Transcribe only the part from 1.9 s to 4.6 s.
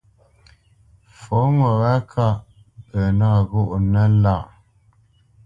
ŋkâʼ pə nâ ghóʼnənə́ lâʼ.